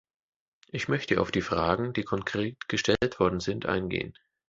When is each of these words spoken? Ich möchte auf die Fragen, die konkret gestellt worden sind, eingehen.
Ich 0.71 0.87
möchte 0.87 1.21
auf 1.21 1.29
die 1.29 1.43
Fragen, 1.43 1.93
die 1.93 2.01
konkret 2.01 2.67
gestellt 2.67 3.19
worden 3.19 3.39
sind, 3.39 3.67
eingehen. 3.67 4.15